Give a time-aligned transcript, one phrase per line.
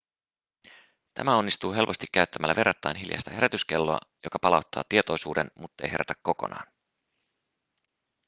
[1.13, 6.67] tämä onnistuu helposti käyttämällä verrattain hiljaista herätyskelloa joka palauttaa tietoisuuden muttei herätä kokonaan